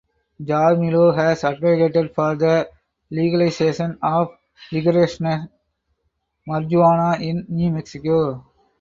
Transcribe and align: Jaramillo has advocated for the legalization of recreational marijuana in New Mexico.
Jaramillo 0.41 1.15
has 1.15 1.43
advocated 1.43 2.15
for 2.15 2.33
the 2.33 2.67
legalization 3.11 3.99
of 4.01 4.35
recreational 4.73 5.47
marijuana 6.49 7.21
in 7.21 7.45
New 7.47 7.69
Mexico. 7.71 8.43